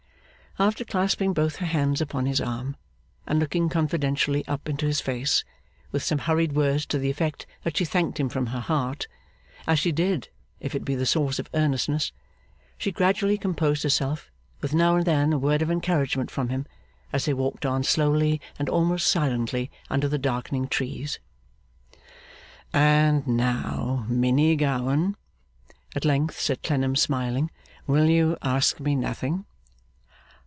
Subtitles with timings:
[0.59, 2.75] After clasping both her hands upon his arm,
[3.25, 5.45] and looking confidentially up into his face,
[5.93, 9.07] with some hurried words to the effect that she thanked him from her heart
[9.65, 10.27] (as she did,
[10.59, 12.11] if it be the source of earnestness),
[12.77, 14.29] she gradually composed herself,
[14.59, 16.65] with now and then a word of encouragement from him,
[17.13, 21.17] as they walked on slowly and almost silently under the darkening trees.
[22.73, 25.15] 'And, now, Minnie Gowan,'
[25.95, 27.49] at length said Clennam, smiling;
[27.87, 29.45] 'will you ask me nothing?